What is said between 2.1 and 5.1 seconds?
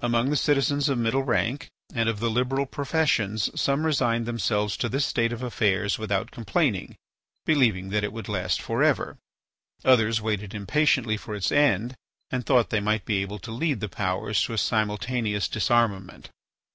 the liberal professions some resigned themselves to this